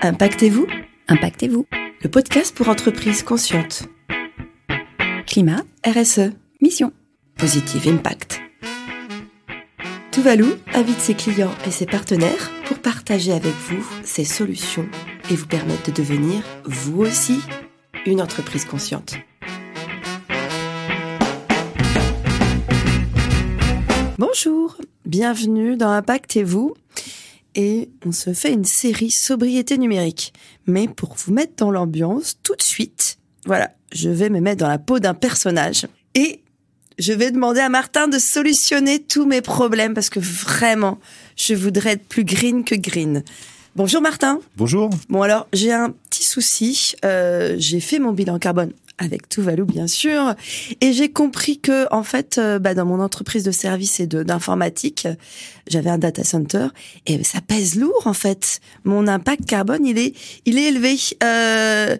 [0.00, 0.68] Impactez-vous
[1.08, 1.66] Impactez-vous.
[2.02, 3.88] Le podcast pour entreprises conscientes.
[5.26, 6.30] Climat, RSE.
[6.60, 6.92] mission.
[7.36, 8.40] Positive Impact.
[10.12, 14.86] Tuvalu invite ses clients et ses partenaires pour partager avec vous ses solutions
[15.32, 17.40] et vous permettre de devenir, vous aussi,
[18.06, 19.16] une entreprise consciente.
[24.16, 24.76] Bonjour,
[25.06, 26.74] bienvenue dans Impactez-vous.
[27.58, 30.32] Et on se fait une série sobriété numérique.
[30.68, 34.68] Mais pour vous mettre dans l'ambiance tout de suite, voilà, je vais me mettre dans
[34.68, 35.84] la peau d'un personnage.
[36.14, 36.40] Et
[37.00, 41.00] je vais demander à Martin de solutionner tous mes problèmes parce que vraiment,
[41.34, 43.24] je voudrais être plus green que green.
[43.74, 44.38] Bonjour Martin.
[44.56, 44.90] Bonjour.
[45.08, 46.94] Bon alors, j'ai un petit souci.
[47.04, 50.34] Euh, j'ai fait mon bilan carbone avec Tuvalu bien sûr,
[50.80, 55.08] et j'ai compris que en fait, euh, bah, dans mon entreprise de services et d'informatique,
[55.68, 56.68] j'avais un data center
[57.06, 58.60] et ça pèse lourd en fait.
[58.84, 60.96] Mon impact carbone, il est il est élevé.
[61.22, 61.96] Euh,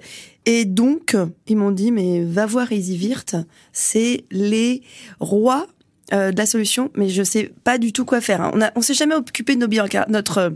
[0.46, 1.14] et donc,
[1.46, 3.36] ils m'ont dit, mais va voir EasyVirt,
[3.72, 4.82] c'est les
[5.20, 5.66] rois
[6.12, 8.40] euh, de la solution, mais je sais pas du tout quoi faire.
[8.40, 8.50] hein.
[8.54, 10.50] On a, on s'est jamais occupé de nos bilans, notre, euh,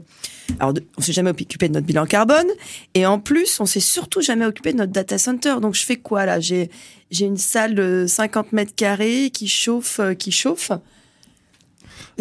[0.60, 2.46] alors de- on s'est jamais occupé de notre bilan carbone,
[2.94, 5.56] et en plus, on s'est surtout jamais occupé de notre data center.
[5.60, 6.40] Donc je fais quoi là?
[6.40, 6.70] J'ai,
[7.10, 10.72] j'ai une salle de 50 mètres carrés qui chauffe, euh, qui chauffe.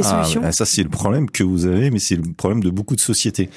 [0.01, 0.51] Ah, solutions.
[0.51, 3.49] ça, c'est le problème que vous avez, mais c'est le problème de beaucoup de sociétés.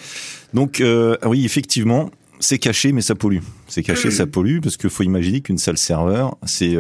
[0.53, 0.83] Donc,
[1.25, 3.39] oui, effectivement, c'est caché, mais ça pollue.
[3.69, 6.77] C'est caché, ça pollue, parce qu'il faut imaginer qu'une salle serveur, c'est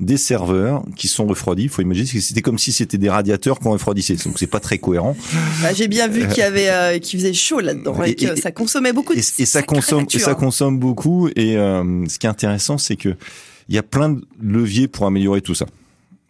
[0.00, 1.64] des serveurs qui sont refroidis.
[1.64, 4.16] Il faut imaginer que c'était comme si c'était des radiateurs qu'on refroidissait.
[4.24, 5.16] Donc, c'est pas très cohérent.
[5.62, 8.36] Bah, j'ai bien vu qu'il y avait, euh, qu'il faisait chaud là-dedans et, Et- que
[8.36, 9.12] et- ça consommait beaucoup.
[9.12, 11.28] Et, de et ça consomme, et ça consomme beaucoup.
[11.36, 13.16] Et euh, ce qui est intéressant, c'est que
[13.68, 15.66] il y a plein de leviers pour améliorer tout ça.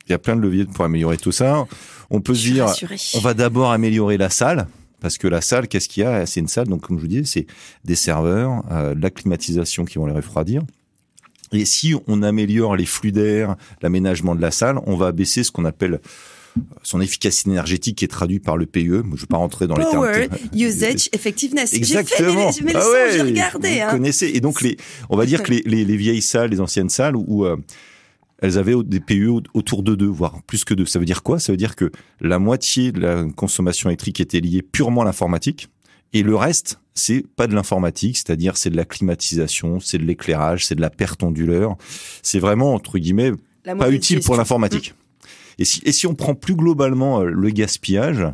[0.06, 1.66] Il y a plein de leviers pour améliorer tout ça.
[2.10, 2.96] On peut se dire, rassurée.
[3.14, 4.66] on va d'abord améliorer la salle.
[5.00, 6.26] Parce que la salle, qu'est-ce qu'il y a?
[6.26, 7.46] C'est une salle, donc comme je vous disais, c'est
[7.84, 10.62] des serveurs, euh, de la climatisation qui vont les refroidir.
[11.52, 15.50] Et si on améliore les flux d'air, l'aménagement de la salle, on va baisser ce
[15.50, 16.00] qu'on appelle
[16.82, 18.88] son efficacité énergétique qui est traduit par le PUE.
[18.90, 19.94] Moi, Je ne vais pas rentrer dans les termes.
[19.94, 21.72] Power, usage, effectiveness.
[21.72, 22.50] Exactement.
[22.52, 23.32] J'ai fait mes, mes Ah leçons, ouais, j'ai.
[23.32, 23.90] Vous Hein.
[23.90, 24.30] connaissez.
[24.34, 24.76] Et donc, les,
[25.08, 27.56] on va dire que les, les, les vieilles salles, les anciennes salles où euh,
[28.42, 30.84] elles avaient des PUE au- autour de deux, voire plus que deux.
[30.84, 31.38] Ça veut dire quoi?
[31.38, 35.68] Ça veut dire que la moitié de la consommation électrique était liée purement à l'informatique.
[36.12, 40.66] Et le reste, c'est pas de l'informatique, c'est-à-dire c'est de la climatisation, c'est de l'éclairage,
[40.66, 41.76] c'est de la perte onduleur.
[42.22, 43.32] C'est vraiment, entre guillemets,
[43.64, 44.94] La pas utile pour l'informatique.
[45.58, 48.26] Et si, et si on prend plus globalement euh, le gaspillage,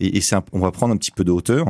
[0.00, 1.66] et, et un- on va prendre un petit peu de hauteur,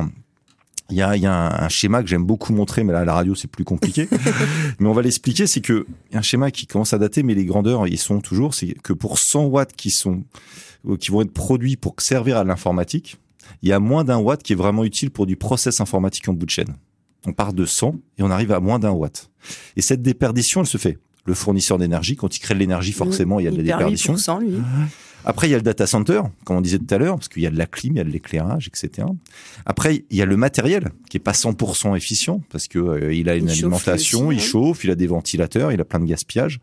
[0.89, 3.05] il y a, y a un, un schéma que j'aime beaucoup montrer, mais là, à
[3.05, 4.07] la radio, c'est plus compliqué.
[4.79, 7.23] mais on va l'expliquer, c'est que il y a un schéma qui commence à dater,
[7.23, 10.23] mais les grandeurs, ils sont toujours, c'est que pour 100 watts qui sont,
[10.99, 13.17] qui vont être produits pour servir à l'informatique,
[13.61, 16.33] il y a moins d'un watt qui est vraiment utile pour du process informatique en
[16.33, 16.75] bout de chaîne.
[17.25, 19.29] On part de 100 et on arrive à moins d'un watt.
[19.75, 20.97] Et cette déperdition, elle se fait.
[21.25, 23.79] Le fournisseur d'énergie, quand il crée de l'énergie, forcément, il y a de la perd
[23.79, 24.13] déperdition.
[24.13, 24.57] 8%, lui.
[25.27, 27.41] Après, il y a le data center, comme on disait tout à l'heure, parce qu'il
[27.41, 29.07] y a de la clim, il y a de l'éclairage, etc.
[29.65, 33.27] Après, il y a le matériel qui est pas 100% efficient parce que euh, il
[33.27, 36.59] a une Il alimentation, il chauffe, il a des ventilateurs, il a plein de gaspillage.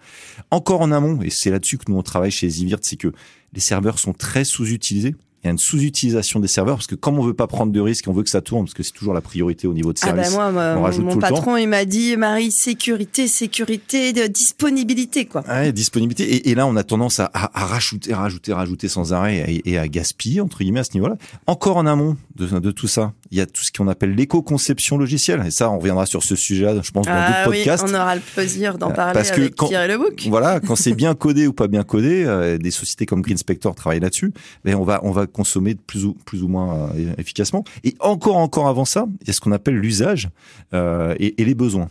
[0.53, 3.13] Encore en amont, et c'est là-dessus que nous on travaille chez Zivirt, c'est que
[3.53, 5.17] les serveurs sont très sous-utilisés.
[5.43, 7.81] Il y a une sous-utilisation des serveurs parce que comme on veut pas prendre de
[7.81, 9.99] risques, on veut que ça tourne parce que c'est toujours la priorité au niveau de
[10.03, 10.31] Ah service.
[10.37, 11.35] bah moi, on mon, rajoute mon tout le temps.
[11.35, 15.43] patron, il m'a dit, Marie, sécurité, sécurité, de disponibilité, quoi.
[15.49, 16.23] Ouais, disponibilité.
[16.33, 19.71] Et, et là, on a tendance à, à, à rajouter, rajouter, rajouter sans arrêt et,
[19.73, 21.17] et à gaspiller, entre guillemets, à ce niveau-là.
[21.49, 24.97] Encore en amont de, de tout ça, il y a tout ce qu'on appelle l'éco-conception
[24.97, 25.43] logicielle.
[25.45, 27.85] Et ça, on reviendra sur ce sujet-là, je pense, dans Ah d'autres oui, podcasts.
[27.89, 30.27] on aura le plaisir d'en Euh, parler parce que avec quand- Thierry Lebouk.
[30.29, 33.75] Voilà, quand c'est bien codé ou pas bien codé, euh, des sociétés comme Green Spector
[33.75, 34.33] travaillent là-dessus.
[34.65, 37.65] Mais on va on va consommer plus ou plus ou moins euh, efficacement.
[37.85, 40.29] Et encore encore avant ça, il y a ce qu'on appelle l'usage
[40.75, 41.89] euh, et, et les besoins.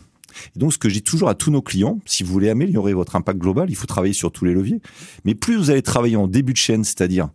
[0.56, 3.16] Et donc, ce que j'ai toujours à tous nos clients, si vous voulez améliorer votre
[3.16, 4.80] impact global, il faut travailler sur tous les leviers.
[5.26, 7.28] Mais plus vous allez travailler en début de chaîne, c'est-à-dire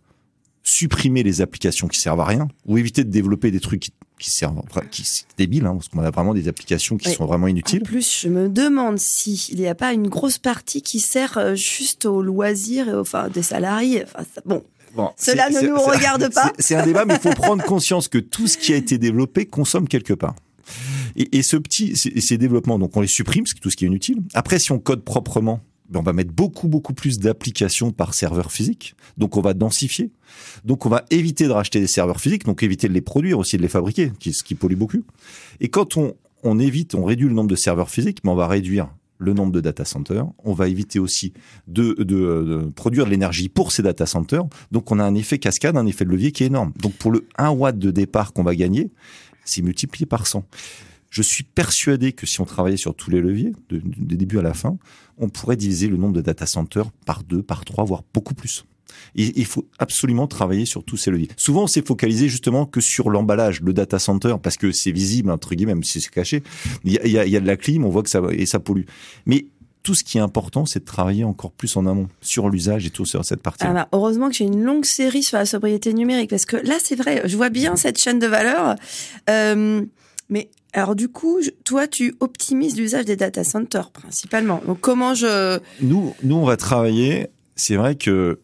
[0.64, 4.30] supprimer les applications qui servent à rien, ou éviter de développer des trucs qui, qui
[4.30, 4.60] servent,
[4.90, 7.82] qui c'est débile, hein, parce qu'on a vraiment des applications qui sont vraiment En inutiles.
[7.84, 12.04] plus, je me demande s'il n'y a pas une grosse partie qui sert euh, juste
[12.04, 14.02] aux loisirs et aux, enfin, des salariés.
[14.04, 14.62] Enfin, ça- bon,
[14.94, 16.52] Bon, Cela c'est- ne c'est- nous c'est- regarde pas.
[16.56, 18.98] c'est- C'est un débat, mais il faut prendre conscience que tout ce qui a été
[18.98, 20.34] développé consomme quelque part.
[21.16, 23.88] Et, et ce petit, ces, développements, donc on les supprime, que tout ce qui est
[23.88, 24.18] inutile.
[24.34, 28.52] Après, si on code proprement, ben on va mettre beaucoup, beaucoup plus d'applications par serveur
[28.52, 28.94] physique.
[29.16, 30.10] Donc, on va densifier.
[30.64, 33.56] Donc, on va éviter de racheter des serveurs physiques, donc éviter de les produire aussi,
[33.56, 35.02] de les fabriquer, qui, ce qui pollue beaucoup.
[35.60, 38.46] Et quand on, on évite, on réduit le nombre de serveurs physiques, mais on va
[38.46, 38.88] réduire
[39.18, 40.26] le nombre de data centers.
[40.44, 41.32] On va éviter aussi
[41.66, 44.44] de, produire de l'énergie pour ces data centers.
[44.72, 46.72] Donc, on a un effet cascade, un effet de levier qui est énorme.
[46.80, 48.90] Donc, pour le 1 watt de départ qu'on va gagner,
[49.44, 50.44] c'est multiplié par 100.
[51.10, 54.54] Je suis persuadé que si on travaillait sur tous les leviers, du début à la
[54.54, 54.78] fin,
[55.16, 58.66] on pourrait diviser le nombre de data centers par deux, par trois, voire beaucoup plus.
[59.14, 61.28] Il faut absolument travailler sur tous ces leviers.
[61.36, 65.30] Souvent, on s'est focalisé justement que sur l'emballage, le data center, parce que c'est visible,
[65.30, 66.42] entre guillemets, même si c'est caché.
[66.84, 68.10] Il y, a, il, y a, il y a de la clim, on voit que
[68.10, 68.84] ça, et ça pollue.
[69.26, 69.46] Mais
[69.82, 72.90] tout ce qui est important, c'est de travailler encore plus en amont sur l'usage et
[72.90, 73.64] tout sur cette partie.
[73.66, 76.74] Ah bah, heureusement que j'ai une longue série sur la sobriété numérique parce que là,
[76.82, 78.76] c'est vrai, je vois bien cette chaîne de valeur.
[79.30, 79.82] Euh,
[80.28, 84.60] mais alors du coup, toi, tu optimises l'usage des data centers principalement.
[84.66, 87.28] Donc comment je Nous, nous, on va travailler.
[87.56, 88.40] C'est vrai que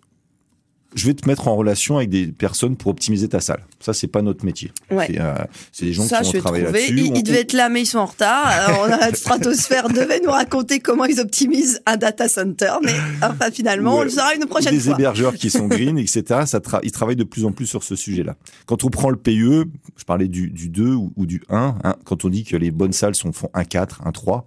[0.94, 3.64] je vais te mettre en relation avec des personnes pour optimiser ta salle.
[3.80, 4.72] Ça, c'est pas notre métier.
[4.90, 5.06] Ouais.
[5.08, 5.34] C'est euh,
[5.80, 6.94] des gens Ça, qui vont travailler là-dessus.
[6.98, 8.46] Ils, On- ils devaient être là, mais ils sont en retard.
[8.46, 13.50] Alors, on a Stratosphère devait nous raconter comment ils optimisent un data center, mais enfin
[13.52, 14.00] finalement, Ouais.
[14.00, 14.94] on le saura une prochaine des fois.
[14.94, 16.22] hébergeurs qui sont green, etc.
[16.46, 18.36] Ça tra- ils travaillent de plus en plus sur ce sujet-là.
[18.66, 19.64] Quand on prend le PE,
[19.96, 22.70] je parlais du, du 2 ou, ou du 1, hein, quand on dit que les
[22.70, 24.46] bonnes salles sont, font 1 4, 1 3,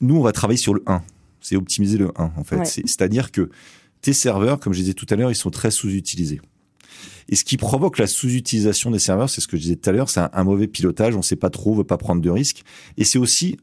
[0.00, 1.02] nous, on va travailler sur le 1.
[1.42, 2.56] C'est optimiser le 1, en fait.
[2.56, 2.64] Ouais.
[2.64, 3.50] C'est- C'est-à-dire que
[4.00, 6.40] tes serveurs, comme je disais tout à l'heure, ils sont très sous-utilisés.
[7.28, 9.92] Et ce qui provoque la sous-utilisation des serveurs, c'est ce que je disais tout à
[9.92, 12.30] l'heure, c'est un, mauvais pilotage, on ne sait pas trop, on veut pas prendre de
[12.30, 12.62] risques.
[12.96, 13.56] Et c'est aussi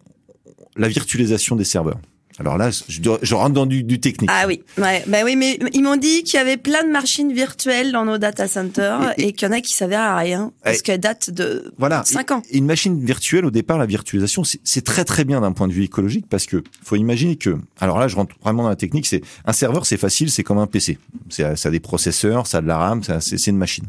[0.77, 1.99] la virtualisation des serveurs.
[2.39, 4.29] Alors là, je, je rentre dans du, du technique.
[4.31, 7.33] Ah oui, ouais, bah oui, mais ils m'ont dit qu'il y avait plein de machines
[7.33, 10.51] virtuelles dans nos data centers Et- et, qu'il y en a qui servaient à rien
[10.63, 12.03] parce Et- qu'elles datent de Voilà.
[12.05, 12.43] 5 ans.
[12.51, 15.73] Et une machine virtuelle, au départ, la virtualisation, c'est- très très bien d'un point de
[15.73, 19.07] vue écologique parce que faut imaginer que, alors là, je rentre vraiment dans la technique,
[19.07, 20.99] c'est un serveur, c'est facile, c'est comme un PC.
[21.29, 23.85] Ça a des processeurs, ça a de la RAM, c'est une machine.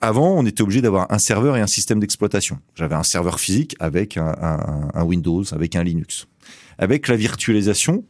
[0.00, 2.58] Avant, on était obligé d'avoir un serveur et un système d'exploitation.
[2.74, 6.26] J'avais un serveur physique avec un, un- un Windows, avec un Linux.
[6.78, 8.04] Avec la virtualisation,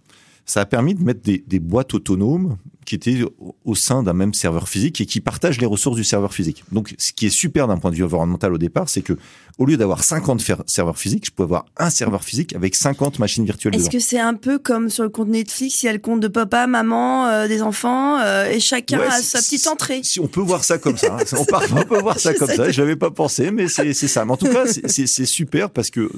[0.47, 3.23] ça a permis de mettre des, des boîtes autonomes qui étaient
[3.65, 6.65] au- sein d'un même serveur physique et qui partagent les ressources du serveur physique.
[6.71, 9.15] Donc, ce qui est super d'un point de vue environnemental au départ, c'est que
[9.57, 13.19] au lieu d'avoir 50 fer- serveurs physiques, je peux avoir un serveur physique avec 50
[13.21, 15.95] machines virtuelles Est-ce que c'est un peu comme sur le compte Netflix, il y a
[15.95, 19.67] le compte de papa, maman, euh, des enfants, euh, et chacun Ouais, a sa petite
[19.67, 21.25] entrée Si on peut voir ça comme ça, hein.
[21.39, 22.71] on, part- on peut voir ça comme ça.
[22.71, 24.27] Je l'avais pas pensé, mais c'est ça.
[24.27, 26.11] Mais en tout cas, c'est super parce que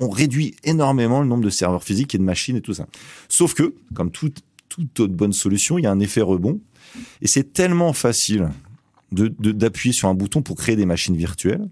[0.00, 2.86] on réduit énormément le nombre de serveurs physiques et de machines et tout ça.
[3.28, 6.60] Sauf que, comme toute toute autre bonne solution, il y a un effet rebond
[7.22, 8.48] et c'est tellement facile
[9.12, 11.68] de de- d'appuyer sur un bouton pour créer des machines virtuelles.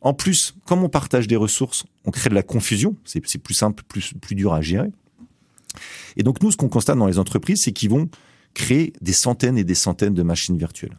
[0.00, 2.96] En plus, comme on partage des ressources, on crée de la confusion.
[3.04, 4.90] C'est c'est plus simple, plus plus dur à gérer.
[6.16, 8.08] Et donc nous, ce qu'on constate dans les entreprises, c'est qu'ils vont
[8.54, 10.96] créer des centaines et des centaines de machines virtuelles.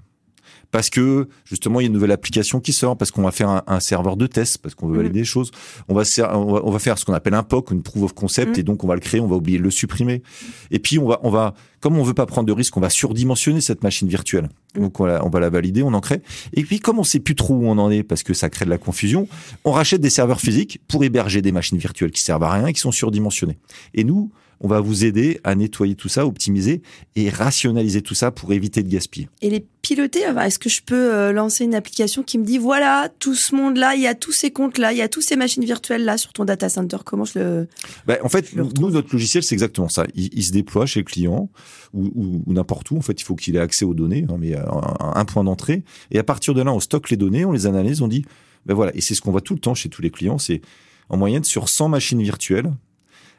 [0.72, 3.50] Parce que justement, il y a une nouvelle application qui sort, parce qu'on va faire
[3.50, 4.98] un, un serveur de test, parce qu'on veut Mhm.
[5.02, 5.52] valider des choses.
[5.90, 8.04] On va, ser- on va, on va faire ce qu'on appelle un POC, une proof
[8.04, 8.60] of concept, Mhm.
[8.60, 10.24] et donc on va le créer, on va oublier de le supprimer.
[10.72, 12.90] Et puis on va, on va, comme on veut pas prendre de risque, on va
[12.90, 14.50] surdimensionner cette machine virtuelle.
[14.76, 14.84] Mhm.
[14.84, 16.22] Donc on, la- on va la valider, on en crée.
[16.54, 18.64] Et puis comme on sait plus trop où on en est, parce que ça crée
[18.66, 19.28] de la confusion,
[19.66, 22.74] on rachète des serveurs physiques pour héberger des machines virtuelles qui servent à rien et
[22.74, 23.58] qui sont surdimensionnées.
[23.94, 24.32] Et nous,
[24.64, 26.82] on va vous aider à nettoyer tout ça, optimiser
[27.16, 29.28] et rationaliser tout ça pour éviter de gaspiller.
[29.42, 30.28] et les piloter.
[30.28, 33.56] Enfin, Est-ce que je peux euh, lancer une application qui me dit voilà tout ce
[33.56, 35.66] monde là, il y a tous ces comptes là, il y a tous ces machines
[35.66, 36.98] virtuelles là sur ton data center?
[37.04, 37.68] Comment je le
[38.06, 40.06] Ben, en fait, le nous, notre logiciel, c'est exactement ça.
[40.14, 41.50] Il, il se déploie chez le client
[41.94, 42.98] ou, ou- ou n'importe où.
[42.98, 44.62] En fait, il faut qu'il ait accès aux données, hein, mais euh,
[45.00, 45.84] un, un point d'entrée.
[46.12, 48.24] Et à partir de là, on stocke les données, on les analyse, on dit,
[48.68, 48.96] ben voilà.
[48.96, 50.38] Et c'est ce qu'on voit tout le temps chez tous les clients.
[50.38, 50.62] C'est
[51.10, 52.72] en moyenne sur 100 machines virtuelles,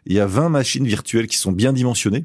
[0.07, 2.25] il y a 20 machines virtuelles qui sont bien dimensionnées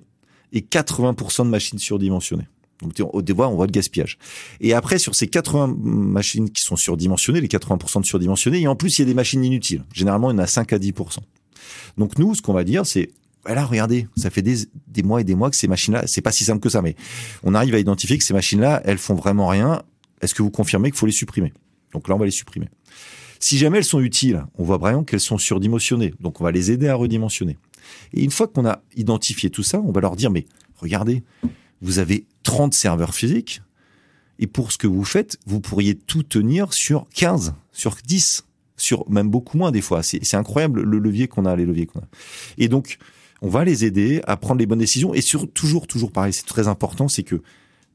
[0.53, 2.47] et 80% de machines surdimensionnées.
[2.81, 4.17] Donc, au départ, on voit le gaspillage.
[4.61, 8.75] Et après, sur ces 80 machines qui sont surdimensionnées, les 80% de surdimensionnées, et en
[8.75, 9.83] plus, il y a des machines inutiles.
[9.93, 11.17] Généralement, il y en a 5 à 10%.
[11.97, 13.09] Donc, nous, ce qu'on va dire, c'est,
[13.45, 14.57] voilà, regardez, ça fait des,
[14.87, 16.95] des mois et des mois que ces machines-là, c'est pas si simple que ça, mais
[17.43, 19.81] on arrive à identifier que ces machines-là, elles font vraiment rien.
[20.21, 21.53] Est-ce que vous confirmez qu'il faut les supprimer?
[21.93, 22.69] Donc là, on va les supprimer.
[23.39, 26.13] Si jamais elles sont utiles, on voit vraiment qu'elles sont surdimensionnées.
[26.19, 27.57] Donc, on va les aider à redimensionner.
[28.13, 30.45] Et une fois qu'on a identifié tout ça, on va leur dire, mais
[30.77, 31.23] regardez,
[31.81, 33.61] vous avez 30 serveurs physiques,
[34.39, 39.09] et pour ce que vous faites, vous pourriez tout tenir sur 15, sur 10, sur
[39.09, 40.03] même beaucoup moins des fois.
[40.03, 42.07] C'est incroyable le levier qu'on a, les leviers qu'on a.
[42.57, 42.99] Et donc,
[43.41, 45.13] on va les aider à prendre les bonnes décisions.
[45.13, 47.41] Et sur, toujours, toujours pareil, c'est très important, c'est que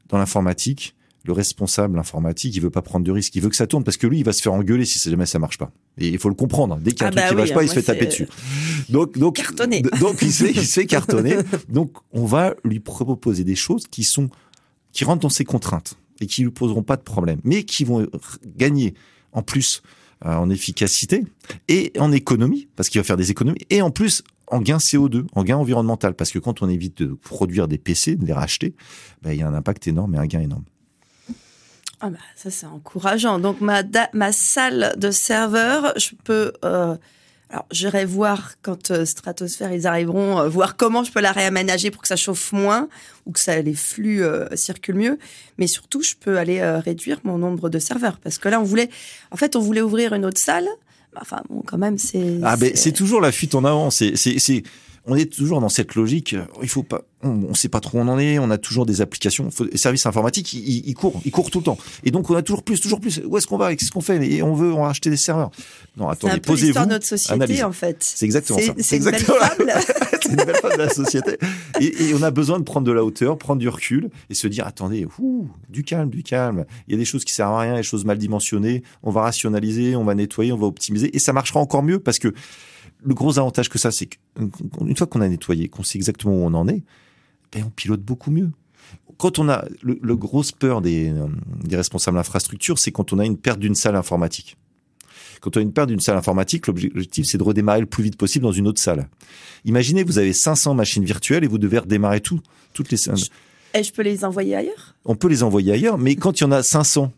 [0.09, 3.65] dans l'informatique, le responsable informatique, il veut pas prendre de risques, il veut que ça
[3.65, 5.71] tourne parce que lui, il va se faire engueuler si jamais ça marche pas.
[5.97, 6.77] Et il faut le comprendre.
[6.77, 7.79] Dès qu'il y a un Ah truc bah qui oui, marche pas, il moi, se
[7.79, 8.27] fait taper dessus.
[8.89, 9.41] Donc, donc,
[9.99, 11.37] Donc, il se fait, il se fait cartonner.
[11.69, 14.29] Donc, on va lui proposer des choses qui sont,
[14.91, 18.05] qui rentrent dans ses contraintes et qui lui poseront pas de problème, mais qui vont
[18.57, 18.93] gagner
[19.31, 19.81] en plus
[20.25, 21.23] euh, en efficacité
[21.67, 25.25] et en économie, parce qu'il va faire des économies, et en plus en gain CO2,
[25.33, 28.75] en gain environnemental, parce que quand on évite de produire des PC, de les racheter,
[29.21, 30.63] ben, il y a un impact énorme et un gain énorme.
[32.05, 33.39] Ah bah ça c'est encourageant.
[33.39, 33.81] Donc ma
[34.11, 36.97] ma salle de serveur, je peux euh,
[37.49, 41.91] alors j'irai voir quand euh, Stratosphère ils arriveront euh, voir comment je peux la réaménager
[41.91, 42.89] pour que ça chauffe moins
[43.25, 45.17] ou que ça les flux euh, circulent mieux,
[45.57, 48.89] mais surtout je peux aller réduire mon nombre de serveurs parce que là on voulait
[49.31, 50.67] en fait on voulait ouvrir une autre salle.
[51.15, 53.91] Enfin bon quand même c'est Ah ben c'est toujours la fuite en avant.
[53.91, 54.63] C'est c'est c'est
[55.05, 56.35] on est toujours dans cette logique.
[56.61, 58.39] Il faut pas, on, on sait pas trop où on en est.
[58.39, 59.51] On a toujours des applications.
[59.51, 61.77] Faut- les services informatiques, ils, courent, ils courent tout le temps.
[62.05, 63.21] Et donc on a toujours plus, toujours plus.
[63.25, 64.25] Où est-ce qu'on va Qu'est-ce qu'on fait?
[64.25, 65.51] Et on veut, on va acheter des serveurs.
[65.97, 66.79] Non, c'est attendez, posez-vous.
[66.85, 67.63] de notre société analysez.
[67.63, 67.97] en fait.
[67.99, 68.73] C'est exactement C'est- ça.
[68.79, 69.37] C'est exactement
[70.21, 71.37] c'est une belle femme de la société.
[71.81, 74.47] Et, et on a besoin de prendre de la hauteur, prendre du recul et se
[74.47, 76.65] dire attendez, ouh, du calme, du calme.
[76.87, 78.83] Il y a des choses qui servent à rien, des choses mal dimensionnées.
[79.03, 82.19] On va rationaliser, on va nettoyer, on va optimiser et ça marchera encore mieux parce
[82.19, 82.33] que
[83.03, 86.45] le gros avantage que ça, c'est qu'une fois qu'on a nettoyé, qu'on sait exactement où
[86.45, 86.83] on en est,
[87.51, 88.49] ben on pilote beaucoup mieux.
[89.17, 91.27] Quand on a le, le grosse peur des, euh,
[91.63, 94.57] des responsables infrastructure, c'est quand on a une perte d'une salle informatique.
[95.41, 98.17] Quand on a une perte d'une salle informatique, l'objectif c'est de redémarrer le plus vite
[98.17, 99.09] possible dans une autre salle.
[99.65, 102.39] Imaginez, vous avez 500 machines virtuelles et vous devez redémarrer tout,
[102.73, 102.97] toutes les.
[103.75, 104.95] Et je peux les envoyer ailleurs?
[105.03, 107.11] On peut les envoyer ailleurs, mais quand il y en a 500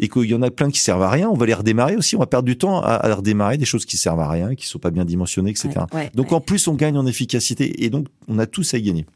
[0.00, 2.16] et qu'il y en a plein qui servent à rien, on va les redémarrer aussi.
[2.16, 4.66] On va perdre du temps à, à redémarrer des choses qui servent à rien, qui
[4.66, 5.70] sont pas bien dimensionnées, etc.
[5.92, 8.78] Ouais, ouais, donc en plus, on gagne en efficacité et donc on a tous à
[8.78, 9.06] y gagner.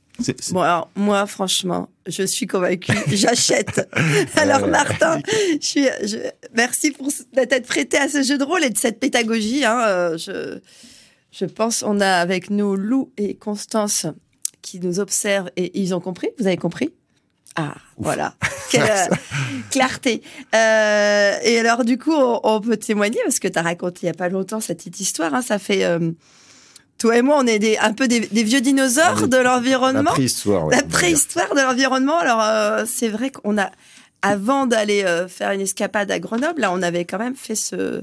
[0.52, 2.92] Bon, alors, moi, franchement, je suis convaincue.
[3.08, 3.88] J'achète.
[4.36, 4.68] alors, Ouais.
[4.70, 5.20] Martin,
[5.60, 6.18] je suis, je,
[6.54, 9.64] merci pour d'être prêté à ce jeu de rôle et de cette pédagogie.
[9.64, 10.58] Hein, euh, je,
[11.32, 14.06] je pense, on a avec nous Lou et Constance
[14.60, 16.28] qui nous observent et ils ont compris?
[16.38, 16.90] Vous avez compris?
[17.56, 18.34] Ah, voilà.
[18.70, 19.14] Quelle euh,
[19.70, 20.22] clarté.
[20.54, 24.06] Euh, et alors, du coup, on, on peut témoigner parce que tu as raconté il
[24.06, 25.34] y a pas longtemps cette petite histoire.
[25.34, 25.84] Hein, ça fait.
[25.84, 26.12] euh,
[26.98, 29.42] toi et moi, on est des, un peu des, des vieux dinosaures Ah, de La
[29.42, 30.10] l'environnement.
[30.12, 30.66] préhistoire.
[30.66, 32.18] ouais, La préhistoire de l'environnement.
[32.18, 33.70] Alors, euh, c'est vrai qu'on a,
[34.22, 38.02] avant d'aller euh, faire une escapade à Grenoble, là, on avait quand même fait ce.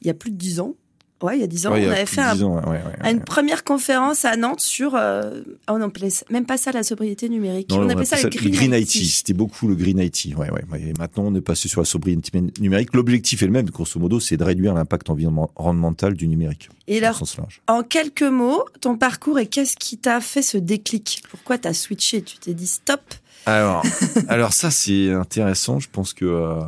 [0.00, 0.74] Il y a plus de 10 ans.
[1.22, 2.66] Ouais, il y a 10 ans, Ouais, on avait fait de un- 10 ans, ouais,
[2.70, 4.94] ouais, ouais, une première conférence à Nantes sur.
[4.94, 7.68] Euh, oh, on appelait même pas ça la sobriété numérique.
[7.70, 8.94] Non, on appelait ça, le Green, IT.
[8.94, 9.04] IT.
[9.06, 10.34] C'était beaucoup le Green IT.
[10.36, 10.62] Ouais, ouais.
[10.80, 12.94] Et maintenant, on est passé sur la sobriété numérique.
[12.94, 16.70] L'objectif est le même, grosso modo, c'est de réduire l'impact environnemental du numérique.
[16.88, 17.22] Et alors,
[17.68, 21.22] en quelques mots, ton parcours et qu'est-ce qui t'a fait ce déclic?
[21.30, 22.22] Pourquoi t'as switché?
[22.22, 23.00] Tu t'es dit stop
[23.46, 23.84] Alors,
[24.28, 25.80] alors ça c'est intéressant.
[25.80, 26.60] Je pense que euh,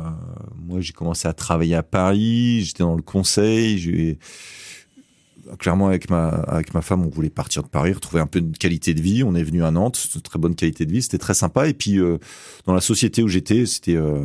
[0.65, 2.63] moi j'ai commencé à travailler à Paris.
[2.63, 3.77] J'étais dans le conseil.
[3.77, 4.17] J'ai
[5.59, 8.57] clairement avec ma avec ma femme, on voulait partir de Paris, retrouver un peu de
[8.57, 9.23] qualité de vie.
[9.23, 11.67] On est venu à Nantes, une très bonne qualité de vie, c'était très sympa.
[11.67, 12.17] Et puis euh,
[12.65, 14.23] dans la société où j'étais, c'était euh,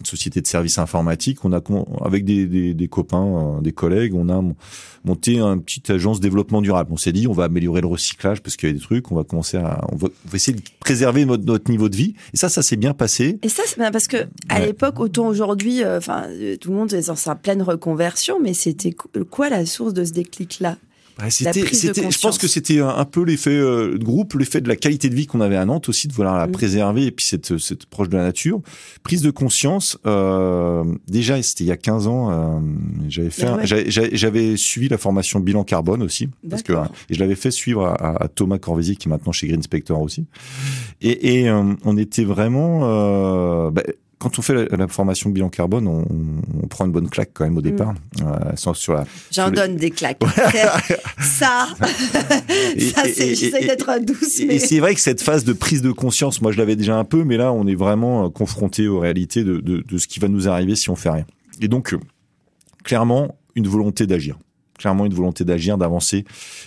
[0.00, 1.44] une société de services informatiques.
[1.44, 1.60] On a
[2.04, 4.42] avec des, des, des copains, euh, des collègues, on a
[5.04, 6.90] monté une petite agence développement durable.
[6.92, 9.10] On s'est dit, on va améliorer le recyclage parce qu'il y a des trucs.
[9.12, 11.96] On va commencer à, on va, on va essayer de préserver notre, notre niveau de
[11.96, 12.14] vie.
[12.32, 13.38] Et ça, ça s'est bien passé.
[13.42, 14.16] Et ça, c'est bien parce que
[14.48, 14.66] à Ouais.
[14.66, 18.54] l'époque, autant aujourd'hui, euh, enfin, euh, tout le monde est dans sa pleine reconversion, mais
[18.54, 20.76] c'était qu- quoi la source de ce déclic-là?
[21.22, 24.74] Ouais, c'était, je pense que c'était un, peu l'effet euh, de groupe, l'effet de la
[24.74, 26.52] qualité de vie qu'on avait à Nantes aussi, de vouloir la Mm.
[26.52, 28.60] préserver et puis cette, cette proche de la nature.
[29.04, 32.60] Prise de conscience, euh, déjà, c'était il y a 15 ans, euh,
[33.08, 33.84] j'avais fait, ouais.
[34.16, 38.22] j'avais- suivi la formation bilan carbone aussi, parce que et je l'avais fait suivre à,
[38.24, 40.26] à Thomas Corvézier qui est maintenant chez Green Spector aussi.
[41.00, 43.82] Et, et euh, on était vraiment, euh, bah,
[44.24, 46.04] quand on fait la, la formation bilan carbone, on,
[46.62, 48.24] on prend une bonne claque quand même au départ, euh,
[48.56, 50.18] sans- sur la, J'en les- donne des claques.
[51.20, 51.68] ça,
[52.76, 55.92] Et- ça, j'essaie d'être douce, mais et c'est vrai que cette phase de prise de
[55.92, 58.98] conscience, moi je l'avais déjà un peu, mais là on est vraiment euh, confronté aux
[58.98, 61.26] réalités de, de, de ce qui va nous arriver si on fait rien.
[61.60, 61.98] Et donc, euh,
[62.82, 64.36] clairement, une volonté d'agir.
[64.78, 66.24] Clairement, une volonté d'agir, d'avancer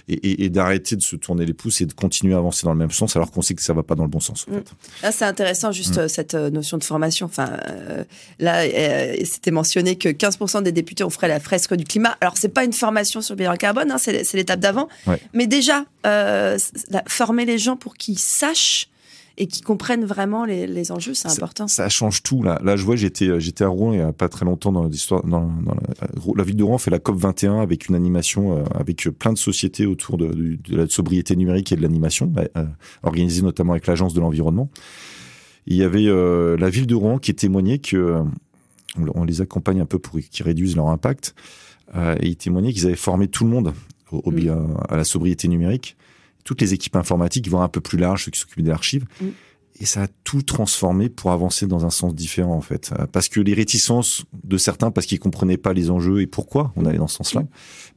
[0.07, 2.71] et, et, et d'arrêter de se tourner les pouces et de continuer à avancer dans
[2.71, 4.45] le même sens alors qu'on sait que ça va pas dans le bon sens.
[4.49, 4.55] En Mm.
[4.59, 4.71] fait.
[5.03, 5.99] Là, c'est intéressant, juste Mm.
[5.99, 7.25] euh, cette euh, notion de formation.
[7.25, 8.03] Enfin, euh,
[8.39, 12.15] là, euh, c'était mentionné que 15% des députés ont fait la fresque du climat.
[12.21, 14.87] Alors, c'est pas une formation sur le bilan carbone, hein, c'est l'étape d'avant.
[15.05, 15.19] Ouais.
[15.33, 16.57] Mais déjà, euh,
[17.07, 18.87] former les gens pour qu'ils sachent
[19.37, 21.67] et qu'ils comprennent vraiment les, les enjeux, c'est important.
[21.67, 22.59] Ça change tout là.
[22.63, 25.23] Là, je vois, j'étais j'étais à Rouen il y a pas très longtemps dans l'histoire
[25.25, 28.63] dans, dans la, la ville de Rouen fait la COP 21 avec une animation euh,
[28.73, 32.65] avec plein de sociétés autour de, de- de la sobriété numérique et de l'animation euh,
[33.03, 34.69] organisée notamment avec l'agence de l'environnement.
[35.67, 38.23] Il y avait euh, la ville de Rouen qui témoignait que euh,
[39.13, 41.35] on, les accompagne un peu pour qu'ils réduisent leur impact
[41.95, 43.73] euh, et ils témoignaient qu'ils avaient formé tout le monde
[44.11, 44.77] au, au Mm.
[44.89, 45.97] à la sobriété numérique,
[46.47, 49.05] toutes les équipes informatiques, voire un peu plus larges, ceux qui s'occupent des archives.
[49.21, 49.25] Mm.
[49.81, 52.93] et ça a tout transformé pour avancer dans un sens différent en fait.
[52.97, 56.71] Euh, parce que les réticences de certains, parce qu'ils comprenaient pas les enjeux et pourquoi
[56.75, 57.43] on allait dans ce sens-là,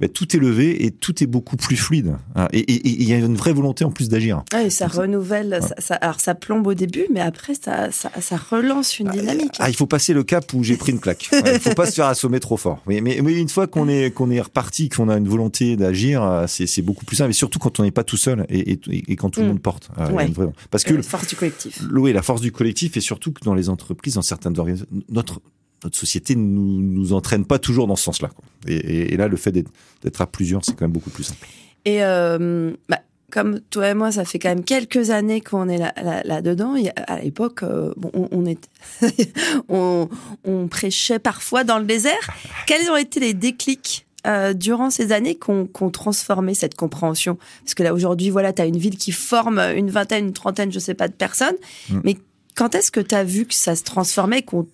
[0.00, 2.16] ben, tout est levé et tout est beaucoup plus fluide.
[2.34, 2.48] Hein.
[2.52, 4.42] Et il y a une vraie volonté en plus d'agir.
[4.52, 5.60] Ouais, ça renouvelle.
[5.62, 9.56] Ça, ça, alors ça plombe au début, mais après ça, ça, ça relance une dynamique.
[9.58, 11.28] Ah, il faut passer le cap où j'ai pris une claque.
[11.32, 12.82] Il faut pas se faire assommer trop fort.
[12.86, 16.22] Mais, mais, mais une fois qu'on est qu'on est reparti, qu'on a une volonté d'agir,
[16.22, 17.30] euh, c'est beaucoup plus simple.
[17.30, 19.48] Et surtout quand on n'est pas tout seul et, et, et quand tout le mm.
[19.50, 19.90] monde porte.
[19.98, 20.30] Euh, ouais.
[20.70, 21.82] Parce que la force du collectif.
[21.92, 25.40] Oui, la force du collectif et surtout que dans les entreprises, dans certaines organisations, notre
[25.84, 28.30] notre société nous nous entraîne pas toujours dans ce sens-là.
[28.66, 31.46] Et, et, là, le fait d'être à plusieurs, c'est quand même beaucoup plus simple.
[31.84, 35.78] Et euh, bah, comme toi et moi, ça fait quand même quelques années qu'on est
[35.78, 36.74] là, là, là dedans.
[37.06, 38.68] à l'époque, euh, bon, on, on, est,
[39.68, 40.08] on,
[40.44, 42.30] on, prêchait parfois dans le désert.
[42.66, 47.38] Quels ont été les déclics euh, durant ces années qu'on qu transformé cette compréhension?
[47.64, 50.72] Parce que là aujourd'hui, voilà, tu as une ville qui forme une vingtaine, une trentaine,
[50.72, 51.56] je sais pas, de personnes.
[51.88, 52.00] Mm.
[52.04, 52.18] Mais
[52.56, 54.66] quand est-ce que tu as vu que ça se transformait, qu'on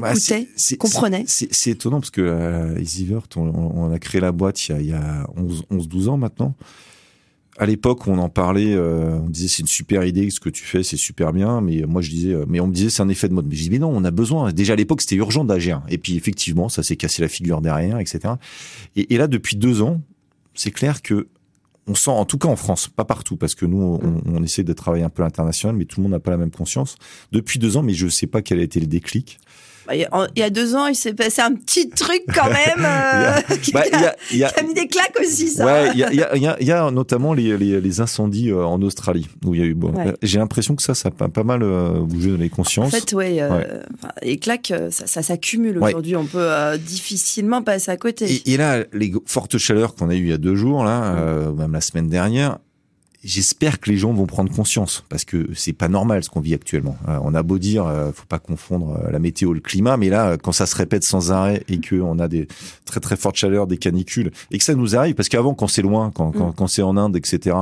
[0.00, 0.14] bah,
[0.78, 4.74] comprenait C'est étonnant parce que euh, EasyVert, on, on, a créé la boîte il y
[4.74, 5.26] a, il y a
[5.70, 6.54] 11-12 ans maintenant
[7.58, 10.64] à l'époque, on en parlait, euh, on disait c'est une super idée, ce que tu
[10.64, 11.60] fais, c'est super bien.
[11.60, 13.46] Mais moi, je disais, euh, mais on me disait c'est un effet de mode.
[13.46, 14.52] Mais je dis mais non, on a besoin.
[14.52, 15.82] Déjà à l'époque, c'était urgent d'agir.
[15.88, 18.34] Et puis effectivement, ça s'est cassé la figure derrière, etc.
[18.96, 20.00] Et, et là, depuis deux ans,
[20.54, 21.28] c'est clair que
[21.86, 24.62] on sent, en tout cas en France, pas partout, parce que nous, on, on essaie
[24.62, 26.94] de travailler un peu à l'international, mais tout le monde n'a pas la même conscience.
[27.32, 29.40] Depuis deux ans, mais je sais pas quel a été le déclic.
[29.86, 33.56] Bah, il y a deux ans, il s'est passé un petit truc quand même euh,
[33.62, 35.48] qui, bah, a, y a, qui, a, mis des claques aussi.
[35.48, 35.64] Ça.
[35.64, 39.60] Ouais, il y a, y, notamment les, les, les incendies euh, en Australie où il
[39.60, 39.74] y a eu.
[39.74, 40.14] Bon, ouais.
[40.22, 42.88] J'ai l'impression que ça, ça a pas mal euh, bougé dans les consciences.
[42.88, 43.66] En fait, ouais, euh, ouais.
[44.22, 46.16] les claques, ça, ça s'accumule aujourd'hui.
[46.16, 48.30] On peut euh, difficilement passer à côté.
[48.30, 51.14] Et, et, là, les fortes chaleurs qu'on a eues il y a deux jours, là,
[51.16, 52.58] euh, même la semaine dernière,
[53.22, 56.54] j'espère que les gens vont prendre conscience parce que c'est pas normal ce qu'on vit
[56.54, 56.96] actuellement.
[57.08, 60.08] Euh, on a beau dire, euh, faut pas confondre euh, la météo, le climat, mais
[60.08, 62.48] là, quand ça se répète sans arrêt et que on a des
[62.84, 65.82] très très fortes chaleurs, des canicules, et que ça nous arrive, parce qu'avant, quand c'est
[65.82, 66.54] loin, quand, quand, mm.
[66.54, 67.56] quand c'est en Inde, etc.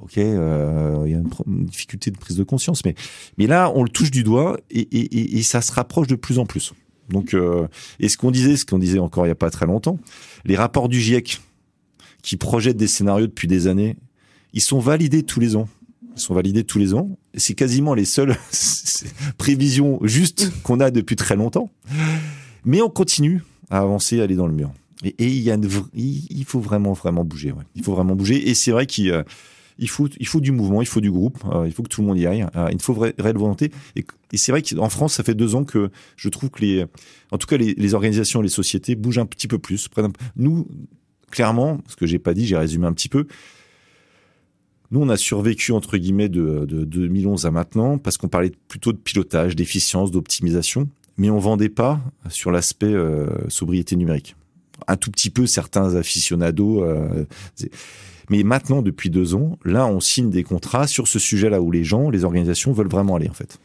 [0.00, 2.94] Ok, euh, il y a une, une, difficulté de prise de conscience, mais
[3.38, 6.38] mais là, on le touche du doigt et, et, et ça se rapproche de plus
[6.38, 6.72] en plus.
[7.08, 7.68] Donc, euh,
[8.00, 9.98] et ce qu'on disait, ce qu'on disait encore il y a pas très longtemps,
[10.44, 11.40] les rapports du GIEC
[12.22, 13.96] qui projettent des scénarios depuis des années
[14.54, 15.68] ils sont validés tous les ans.
[16.16, 17.18] Ils sont validés tous les ans.
[17.34, 18.36] C'est quasiment les seules
[19.36, 21.70] prévisions justes qu'on a depuis très longtemps.
[22.64, 24.72] Mais on continue à avancer, à aller dans le mur.
[25.02, 27.52] Et, il, faut vraiment, vraiment bouger.
[27.74, 28.48] Il faut vraiment bouger.
[28.48, 29.22] Et c'est vrai qu'il euh,
[29.86, 32.18] faut, faut du mouvement, il faut du groupe, euh, il faut que tout le monde
[32.18, 32.46] y aille.
[32.56, 33.70] Euh, il faut vraie, réelle volonté.
[33.96, 36.86] Et, et c'est vrai qu'en France, ça fait deux ans que je trouve que les,
[37.32, 39.88] en tout cas, les, les organisations, les sociétés bougent un petit peu plus.
[40.36, 40.68] Nous,
[41.30, 43.26] clairement, ce que j'ai pas dit, j'ai résumé un petit peu.
[44.94, 48.92] Nous, on a survécu entre guillemets de, de, 2011 à maintenant parce qu'on parlait plutôt
[48.92, 54.36] de pilotage, d'efficience, d'optimisation, mais on vendait pas sur l'aspect euh, sobriété numérique.
[54.86, 56.84] Un tout petit peu certains aficionados.
[56.84, 57.24] Euh,
[58.30, 61.82] mais maintenant, depuis deux ans, là, on signe des contrats sur ce sujet-là où les
[61.82, 63.58] gens, les organisations veulent vraiment aller en fait.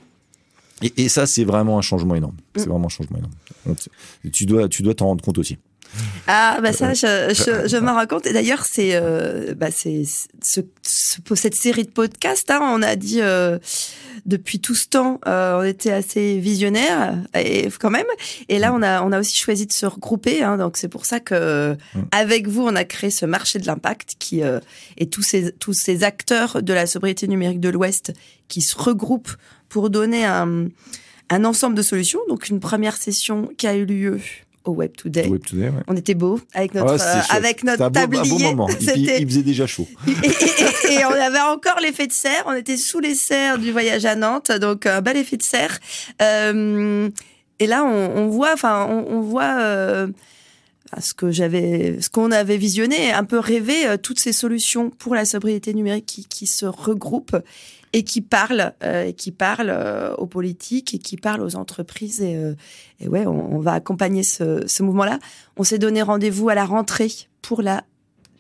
[0.82, 2.38] Et, et ça, c'est vraiment un changement énorme.
[2.56, 2.70] C'est mm.
[2.70, 3.34] vraiment un changement énorme.
[3.68, 3.78] Donc,
[4.34, 5.60] tu dois, tu dois t'en rendre compte aussi.
[6.28, 8.28] Ah bah ça, je, je, je m'en rends compte.
[8.28, 10.04] Et d'ailleurs, c'est euh, bah c'est
[10.44, 12.52] ce, ce, cette série de podcasts.
[12.52, 13.58] Hein, on a dit euh,
[14.26, 18.06] depuis tout ce temps, euh, on était assez visionnaires et quand même.
[18.48, 20.44] Et là, on a on a aussi choisi de se regrouper.
[20.44, 22.00] Hein, donc c'est pour ça que mm.
[22.12, 24.60] avec vous, on a créé ce marché de l'impact qui euh,
[24.98, 28.14] et tous ces tous ces acteurs de la sobriété numérique de l'Ouest
[28.48, 29.36] qui se regroupent
[29.68, 30.68] pour donner un
[31.32, 32.20] un ensemble de solutions.
[32.28, 34.20] Donc une première session qui a eu lieu
[34.66, 35.28] au Web Today.
[35.28, 35.84] Web Today ouais.
[35.88, 38.22] On était beau avec notre ouais, euh, avec notre un tablier.
[38.30, 38.68] Beau, un bon moment.
[38.82, 39.88] Il, il, faisait déjà chaud.
[40.08, 42.44] Et, et, et, on avait encore l'effet de serre.
[42.46, 45.80] On était sous les serres du voyage à Nantes, donc un bel effet de serre.
[46.22, 47.10] Euh,
[47.60, 49.60] et là, on, on voit, enfin, on, on voit.
[49.60, 50.08] Euh,
[51.00, 55.14] ce que j'avais, ce qu'on avait visionné, un peu rêvé euh, toutes ces solutions pour
[55.14, 57.38] la sobriété numérique qui, qui se regroupent
[57.94, 62.22] et qui parle, euh, et qui parle euh, aux politiques et qui parle aux entreprises.
[62.22, 62.56] Et, euh,
[63.00, 65.20] et ouais, on, on, va accompagner ce, ce mouvement-là.
[65.58, 67.84] On s'est donné rendez-vous à la rentrée pour la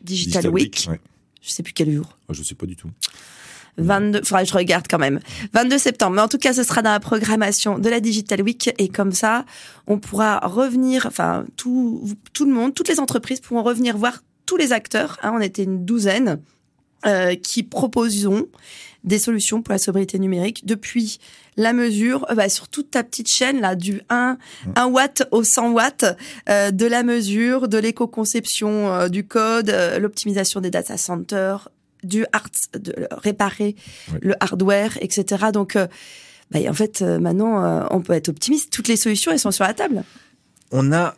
[0.02, 0.76] Digital, Digital Week.
[0.76, 1.00] Week ouais.
[1.42, 2.18] Je sais plus quel jour.
[2.28, 2.90] Oh, je sais pas du tout.
[3.78, 5.20] 22, faudra je regarde quand même.
[5.54, 6.16] 22 septembre.
[6.16, 8.74] Mais en tout cas, ce sera dans la programmation de la Digital Week.
[8.78, 9.46] Et comme ça,
[9.88, 14.58] on pourra revenir, enfin, tout, tout le monde, toutes les entreprises pourront revenir voir tous
[14.58, 15.18] les acteurs.
[15.24, 16.42] Hein, on était une douzaine
[17.06, 18.48] euh, qui proposons
[19.04, 21.20] des solutions pour la sobriété numérique depuis
[21.56, 24.38] la mesure euh, bah, sur toute ta petite chaîne là du 1
[24.76, 26.06] 1 watt au 100 watts
[26.50, 31.70] euh, de la mesure de l'éco-conception euh, du code euh, l'optimisation des data centers
[32.04, 33.76] du hard, de réparer
[34.22, 35.48] le hardware, etc.
[35.52, 35.76] Donc,
[36.52, 38.72] bah, en fait, euh, maintenant, euh, on peut être optimiste.
[38.72, 40.04] Toutes les solutions, elles sont sur la table.
[40.72, 41.16] On a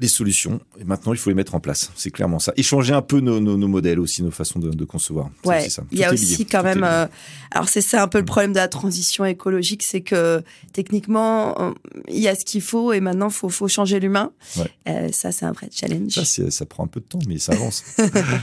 [0.00, 1.90] les solutions et maintenant il faut les mettre en place.
[1.96, 2.52] C'est clairement ça.
[2.56, 5.30] Et changer un peu nos, nos, nos modèles aussi, nos façons de, de concevoir.
[5.44, 5.82] Ouais, ça.
[5.90, 6.44] il y a aussi lié.
[6.50, 6.84] quand Tout même.
[6.84, 7.06] euh,
[7.50, 11.72] alors c'est ça un peu le problème de la transition écologique, c'est que techniquement euh,
[12.08, 14.30] il y a ce qu'il faut et maintenant faut faut changer l'humain.
[14.56, 14.70] Ouais.
[14.88, 16.12] Euh, ça c'est un vrai challenge.
[16.22, 17.82] Ça, prend un peu de temps, mais ça avance.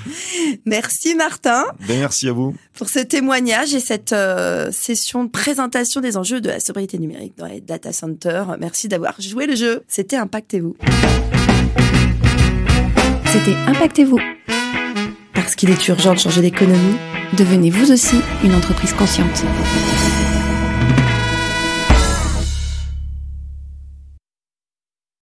[0.65, 2.55] Merci Martin ben, merci à vous.
[2.73, 7.33] pour ce témoignage et cette euh, session de présentation des enjeux de la sobriété numérique
[7.37, 8.57] dans les data centers.
[8.59, 9.83] Merci d'avoir joué le jeu.
[9.87, 10.75] C'était Impactez-vous.
[13.35, 14.19] C'était Impactez-vous.
[15.33, 16.95] Parce qu'il est urgent de changer d'économie.
[17.33, 19.43] Devenez vous aussi une entreprise consciente.